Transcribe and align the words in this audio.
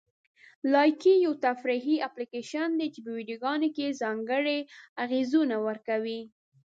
لایکي 0.73 1.13
یو 1.25 1.33
تفریحي 1.45 1.95
اپلیکیشن 2.07 2.67
دی 2.79 2.87
چې 2.93 2.99
په 3.05 3.11
ویډیوګانو 3.17 3.67
کې 3.75 3.97
ځانګړي 4.01 4.59
اغېزونه 5.03 5.55
ورکوي. 5.67 6.21